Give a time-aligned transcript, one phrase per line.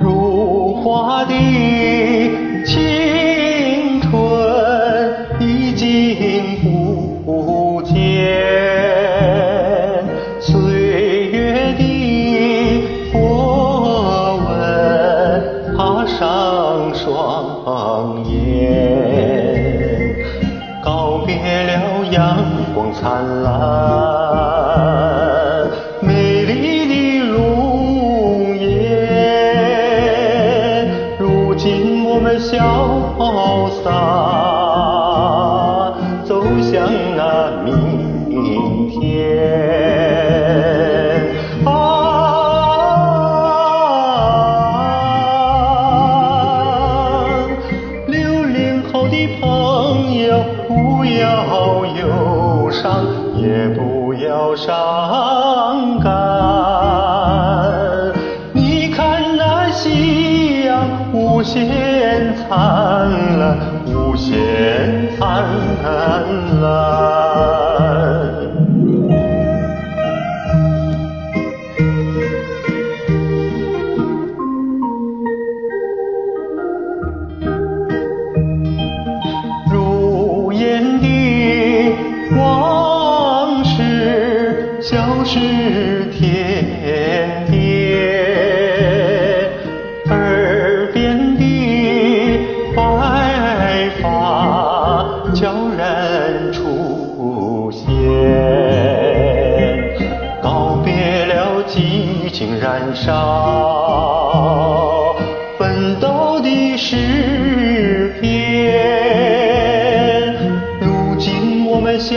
[0.00, 1.34] 如花的
[2.64, 4.12] 青春
[5.40, 6.56] 已经
[7.24, 7.94] 不见
[10.38, 19.93] 岁月的波纹爬上双眼。
[22.14, 22.38] 阳
[22.72, 23.52] 光灿烂
[26.00, 28.70] 美丽的容颜，
[31.18, 32.54] 如今我们潇
[33.82, 33.90] 洒
[36.24, 39.02] 走向那明天。
[41.64, 41.68] 啊，
[48.06, 49.16] 六零后的
[49.94, 53.06] 朋友，不要忧伤，
[53.36, 56.12] 也不要伤感。
[58.52, 62.58] 你看那夕阳无限灿
[63.38, 65.44] 烂，无限灿
[65.84, 66.43] 烂。
[85.24, 85.40] 是
[86.12, 87.56] 天边，
[90.10, 91.42] 耳边的
[92.76, 92.82] 白
[94.02, 94.04] 发
[95.34, 97.86] 悄然出现，
[100.42, 100.92] 告别
[101.24, 103.12] 了激情燃烧，
[105.58, 108.24] 奋斗的诗篇。
[110.80, 112.14] 如今我们潇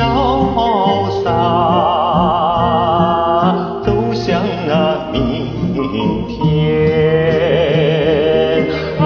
[4.67, 5.17] 那明
[6.27, 6.37] 天。
[8.99, 9.03] 啊，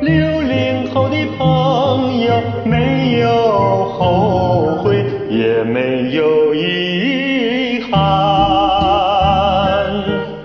[0.00, 2.28] 六零后的朋友
[2.64, 3.28] 没有
[3.90, 7.98] 后悔，也没有遗憾。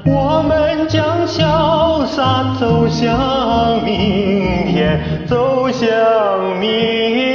[0.06, 5.88] 我们将潇洒走向明天，走向
[6.60, 7.35] 明